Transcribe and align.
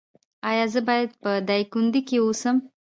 ایا 0.49 0.65
زه 0.73 0.79
باید 0.87 1.09
په 1.21 1.31
دایکندی 1.47 2.01
کې 2.07 2.17
اوسم؟ 2.21 2.55